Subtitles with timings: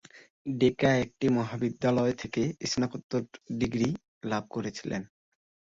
[0.45, 3.21] ডেকা একটি মহাবিদ্যালয় থেকে স্নাতকোত্তর
[3.59, 3.89] ডিগ্রী
[4.23, 5.01] লাভ করেছিলেন।